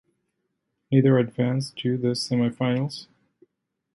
Neither 0.91 1.19
advanced 1.19 1.77
to 1.77 1.95
the 1.95 2.15
semi-finals. 2.15 3.07